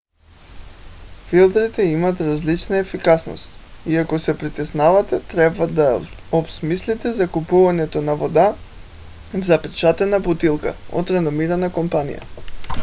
[1.29, 3.49] филтрите имат различна ефикасност
[3.85, 8.55] и ако се притеснявате трябва да обмислите закупуването на вода
[9.33, 12.21] в запечатана бутилка от реномирана компания